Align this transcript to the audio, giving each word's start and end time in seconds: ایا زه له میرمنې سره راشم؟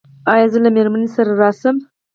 ایا 0.33 0.47
زه 0.51 0.59
له 0.63 0.69
میرمنې 0.75 1.07
سره 1.15 1.31
راشم؟ 1.41 1.75